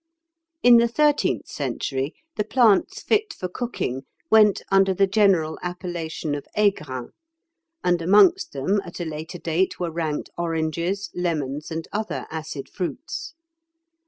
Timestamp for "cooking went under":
3.47-4.95